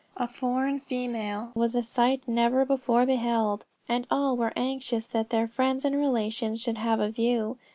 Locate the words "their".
5.29-5.47